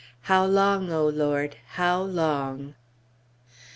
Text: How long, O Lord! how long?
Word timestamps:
How 0.21 0.45
long, 0.47 0.91
O 0.91 1.05
Lord! 1.07 1.57
how 1.73 2.01
long? 2.01 2.73